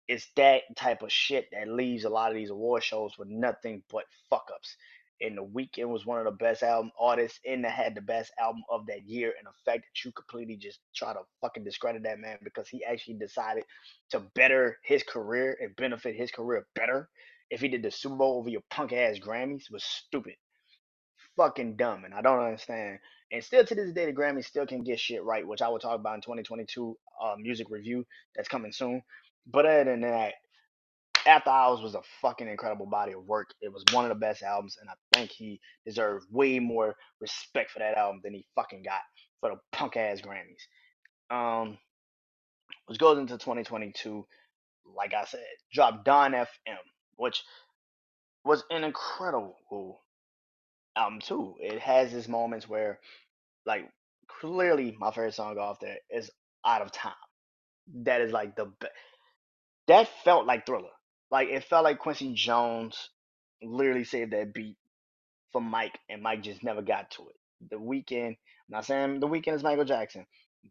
[0.08, 3.82] It's that type of shit that leaves a lot of these award shows with nothing
[3.90, 4.76] but fuck ups.
[5.22, 8.62] And the Weeknd was one of the best album artists and had the best album
[8.70, 9.32] of that year.
[9.38, 12.84] And the fact that you completely just try to fucking discredit that man because he
[12.84, 13.64] actually decided
[14.10, 17.08] to better his career and benefit his career better
[17.50, 20.34] if he did the Super Bowl over your punk ass Grammys was stupid.
[21.36, 22.04] Fucking dumb.
[22.04, 22.98] And I don't understand.
[23.30, 25.78] And still to this day, the Grammys still can get shit right, which I will
[25.78, 28.04] talk about in 2022 uh, music review
[28.34, 29.02] that's coming soon.
[29.46, 30.34] But other than that,
[31.26, 33.50] After Hours was a fucking incredible body of work.
[33.60, 37.70] It was one of the best albums, and I think he deserved way more respect
[37.70, 39.00] for that album than he fucking got
[39.40, 40.62] for the punk ass Grammys.
[41.30, 41.78] Um,
[42.86, 44.26] which goes into 2022,
[44.96, 45.40] like I said,
[45.72, 46.76] dropped Dawn FM,
[47.16, 47.42] which
[48.44, 50.02] was an incredible
[50.96, 51.54] album too.
[51.60, 52.98] It has its moments where,
[53.66, 53.88] like,
[54.28, 56.30] clearly my favorite song off there is
[56.66, 57.14] Out of Time.
[58.04, 58.92] That is like the best
[59.88, 60.90] that felt like Thriller.
[61.32, 63.10] Like it felt like Quincy Jones
[63.62, 64.76] literally saved that beat
[65.52, 67.36] for Mike, and Mike just never got to it.
[67.70, 68.36] The Weeknd, I'm
[68.70, 70.26] not saying the Weeknd is Michael Jackson,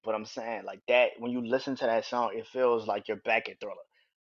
[0.05, 3.17] But I'm saying like that when you listen to that song, it feels like you're
[3.25, 3.75] back at Thriller.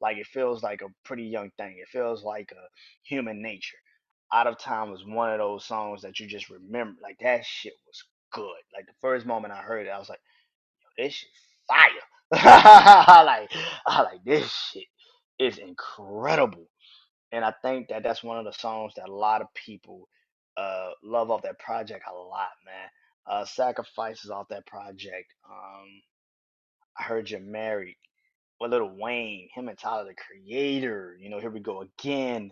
[0.02, 1.78] Like it feels like a pretty young thing.
[1.82, 2.66] It feels like a
[3.04, 3.78] human nature.
[4.34, 7.00] Out of Time was one of those songs that you just remember.
[7.04, 8.62] Like that shit was good.
[8.76, 10.22] Like the first moment I heard it, I was like,
[11.00, 11.30] Yo, this shit
[11.68, 11.90] fire.
[13.26, 13.52] Like
[13.88, 14.84] I like this shit
[15.40, 16.68] is incredible.
[17.34, 20.10] And I think that that's one of the songs that a lot of people
[20.58, 22.90] uh love off that project a lot, man.
[23.30, 25.34] Uh Sacrifices off that project.
[25.50, 25.88] Um
[27.00, 27.98] I heard you're married.
[28.62, 32.52] With Lil Wayne, him and Tyler the Creator, you know, here we go again.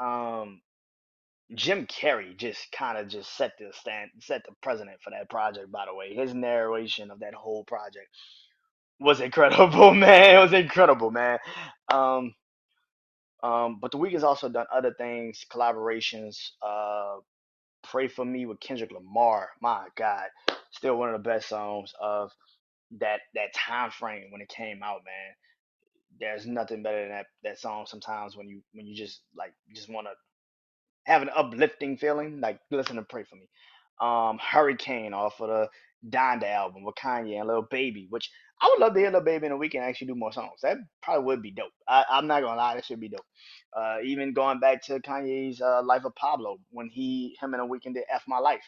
[0.00, 0.60] Um
[1.54, 5.72] Jim Carrey just kind of just set the stand, set the precedent for that project.
[5.72, 8.08] By the way, his narration of that whole project
[9.00, 10.36] was incredible, man.
[10.36, 11.38] It was incredible, man.
[11.90, 12.34] Um,
[13.42, 16.36] um, but the week has also done other things, collaborations.
[16.66, 17.16] Uh,
[17.84, 19.50] Pray for Me with Kendrick Lamar.
[19.62, 20.26] My God,
[20.72, 22.32] still one of the best songs of
[22.98, 25.34] that that time frame when it came out, man.
[26.20, 27.86] There's nothing better than that that song.
[27.86, 30.12] Sometimes when you when you just like just want to
[31.12, 33.48] have an uplifting feeling, like listen to Pray for Me.
[34.00, 35.68] Um, Hurricane off of the
[36.08, 38.30] Donda album with Kanye and Lil Baby, which
[38.62, 40.60] I would love to hear Lil Baby in a Weeknd actually do more songs.
[40.62, 41.72] That probably would be dope.
[41.88, 43.24] I, I'm not gonna lie, that should be dope.
[43.76, 47.66] Uh, even going back to Kanye's uh, Life of Pablo when he him and a
[47.66, 48.64] Weeknd did F My Life,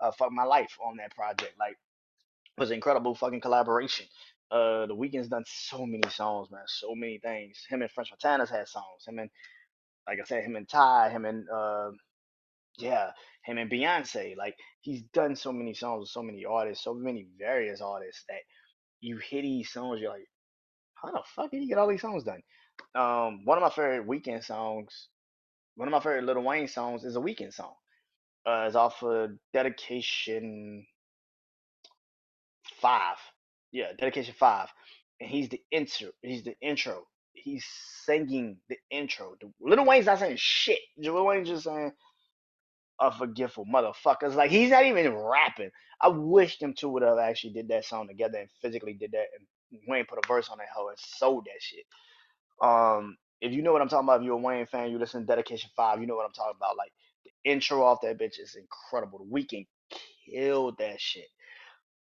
[0.00, 1.76] uh, Fuck My Life on that project, like
[2.58, 4.06] was incredible fucking collaboration.
[4.50, 7.58] Uh, the Weeknd's done so many songs, man, so many things.
[7.68, 9.06] Him and French Montana's had songs.
[9.06, 9.30] Him and
[10.06, 11.90] like I said, him and Ty, him and uh,
[12.78, 13.10] yeah,
[13.44, 14.36] him and Beyonce.
[14.36, 18.40] Like he's done so many songs with so many artists, so many various artists that
[19.02, 20.28] you hear these songs, you're like,
[20.94, 22.42] how the fuck did he get all these songs done?
[22.94, 25.08] Um, one of my favorite Weeknd songs,
[25.74, 27.74] one of my favorite Lil Wayne songs is a Weeknd song.
[28.46, 30.86] Uh, it's off of Dedication
[32.80, 33.16] Five.
[33.72, 34.68] Yeah, Dedication Five,
[35.20, 36.10] and he's the intro.
[36.22, 37.04] He's the intro.
[37.32, 37.64] He's
[38.04, 39.34] singing the intro.
[39.60, 40.78] Lil Wayne's not saying shit.
[40.98, 41.92] Lil Wayne's just saying
[43.02, 44.34] a forgetful motherfuckers.
[44.34, 45.70] Like he's not even rapping.
[46.00, 49.26] I wish them two would have actually did that song together and physically did that
[49.38, 49.46] and
[49.88, 51.84] Wayne put a verse on that hoe and sold that shit.
[52.60, 55.22] Um, if you know what I'm talking about, if you're a Wayne fan, you listen
[55.22, 56.76] to Dedication Five, you know what I'm talking about.
[56.76, 56.92] Like
[57.24, 59.18] the intro off that bitch is incredible.
[59.18, 59.66] The Weeknd
[60.30, 61.26] killed that shit.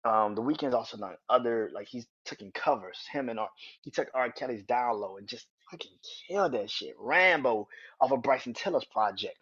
[0.04, 2.98] Um, the Weeknd's also done other like he's taking covers.
[3.10, 3.48] Him and R,
[3.82, 4.30] he took R.
[4.30, 5.92] Kelly's Down Low and just fucking
[6.28, 6.94] killed that shit.
[6.98, 7.66] Rambo
[8.00, 9.38] off of Bryson Tiller's project.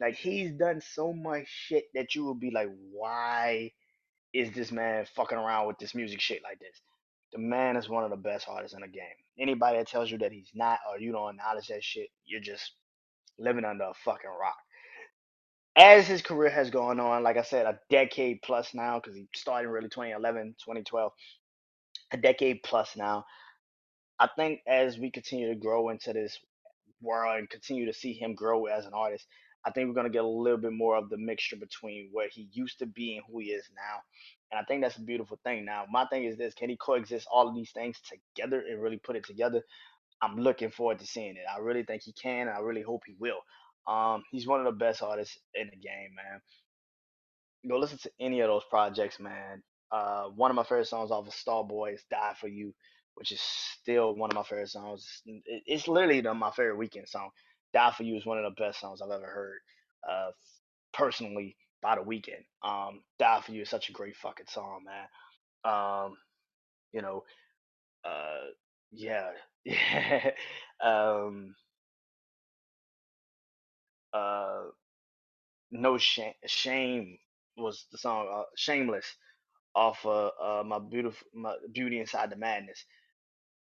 [0.00, 3.72] Like he's done so much shit that you will be like, why
[4.34, 6.80] is this man fucking around with this music shit like this?
[7.32, 9.02] The man is one of the best artists in the game.
[9.38, 12.72] Anybody that tells you that he's not or you don't acknowledge that shit, you're just
[13.38, 14.56] living under a fucking rock.
[15.74, 19.26] As his career has gone on, like I said, a decade plus now, because he
[19.34, 21.12] started really 2011, 2012,
[22.12, 23.24] a decade plus now.
[24.18, 26.38] I think as we continue to grow into this
[27.00, 29.26] world and continue to see him grow as an artist,
[29.66, 32.48] I think we're gonna get a little bit more of the mixture between where he
[32.52, 34.00] used to be and who he is now.
[34.52, 35.64] And I think that's a beautiful thing.
[35.64, 37.98] Now, my thing is this: can he coexist all of these things
[38.36, 39.62] together and really put it together?
[40.22, 41.44] I'm looking forward to seeing it.
[41.54, 42.48] I really think he can.
[42.48, 43.40] I really hope he will.
[43.86, 46.40] Um, he's one of the best artists in the game, man
[47.68, 49.62] go listen to any of those projects, man.
[49.92, 52.74] Uh, one of my favorite songs off of Starboy is "Die for You,"
[53.14, 55.22] which is still one of my favorite songs.
[55.26, 57.30] It's literally the, my favorite Weeknd song.
[57.72, 59.60] "Die for You" is one of the best songs I've ever heard,
[60.08, 60.30] uh,
[60.92, 62.44] personally by the Weeknd.
[62.62, 65.08] Um, "Die for You" is such a great fucking song, man.
[65.64, 66.16] Um,
[66.92, 67.24] you know,
[68.04, 68.46] uh,
[68.92, 69.32] yeah,
[70.82, 71.54] um,
[74.12, 74.64] uh,
[75.70, 77.18] no shame, shame
[77.56, 78.28] was the song.
[78.32, 79.06] Uh, "Shameless."
[79.74, 82.84] off of uh, my beautiful my beauty inside the madness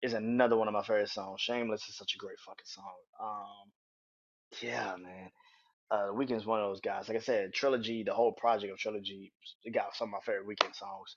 [0.02, 3.72] is another one of my favorite songs shameless is such a great fucking song um
[4.62, 5.30] yeah man.
[5.90, 9.33] Uh Weeknd's one of those guys like i said trilogy the whole project of trilogy
[9.64, 11.16] it got some of my favorite Weeknd songs.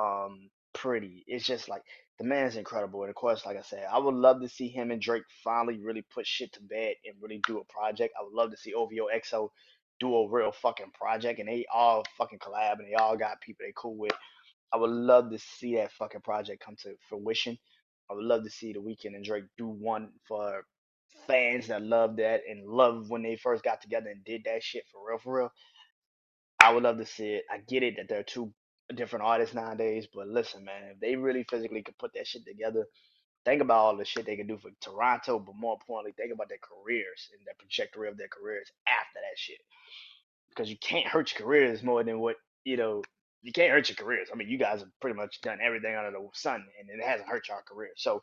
[0.00, 1.82] Um pretty it's just like
[2.18, 4.90] the man's incredible and of course like i said i would love to see him
[4.90, 8.14] and drake finally really put shit to bed and really do a project.
[8.18, 9.48] I would love to see OVO XO
[10.00, 13.64] do a real fucking project and they all fucking collab and they all got people
[13.66, 14.12] they cool with.
[14.72, 17.58] I would love to see that fucking project come to fruition.
[18.10, 20.64] I would love to see the Weeknd and Drake do one for
[21.26, 24.84] fans that love that and love when they first got together and did that shit
[24.90, 25.52] for real, for real.
[26.60, 27.44] I would love to see it.
[27.50, 28.52] I get it that they're two
[28.94, 32.86] different artists nowadays, but listen, man, if they really physically could put that shit together,
[33.44, 36.48] think about all the shit they could do for Toronto, but more importantly, think about
[36.48, 39.58] their careers and the trajectory of their careers after that shit.
[40.50, 43.02] Because you can't hurt your careers more than what you know
[43.42, 44.28] you can't hurt your careers.
[44.32, 47.28] I mean, you guys have pretty much done everything under the sun, and it hasn't
[47.28, 47.90] hurt your career.
[47.96, 48.22] So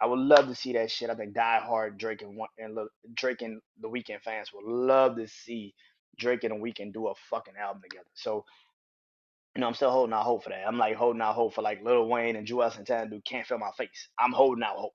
[0.00, 1.10] I would love to see that shit.
[1.10, 2.78] I think Die Hard, Drake and one and
[3.14, 5.74] Drake and the Weeknd fans would love to see
[6.18, 8.08] Drake and the Weeknd do a fucking album together.
[8.14, 8.44] So
[9.56, 10.66] you know, I'm still holding out hope for that.
[10.66, 13.58] I'm like holding out hope for like Lil Wayne and Juelz Santana do Can't Feel
[13.58, 14.08] My Face.
[14.18, 14.92] I'm holding out hope.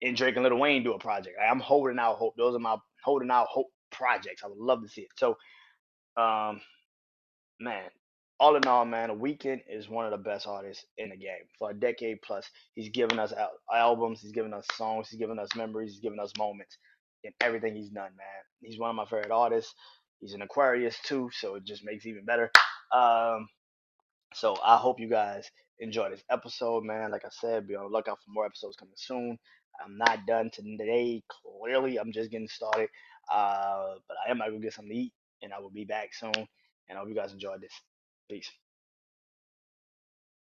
[0.00, 1.36] And Drake and Lil Wayne do a project.
[1.44, 2.34] I'm holding out hope.
[2.36, 4.44] Those are my holding out hope projects.
[4.44, 5.08] I would love to see it.
[5.16, 5.30] So,
[6.16, 6.60] um,
[7.58, 7.82] man,
[8.38, 11.46] all in all, man, The Weeknd is one of the best artists in the game
[11.58, 12.48] for a decade plus.
[12.74, 16.20] He's given us al- albums, he's given us songs, he's given us memories, he's given
[16.20, 16.76] us moments
[17.24, 18.42] in everything he's done, man.
[18.60, 19.74] He's one of my favorite artists.
[20.20, 22.50] He's an Aquarius too, so it just makes it even better.
[22.94, 23.48] Um,
[24.34, 27.10] so I hope you guys enjoy this episode, man.
[27.10, 29.38] Like I said, be on the lookout for more episodes coming soon.
[29.84, 31.22] I'm not done today.
[31.28, 32.88] Clearly, I'm just getting started.
[33.32, 35.12] Uh, but I am gonna get something to eat,
[35.42, 36.32] and I will be back soon.
[36.34, 37.72] And I hope you guys enjoyed this.
[38.28, 38.52] Peace.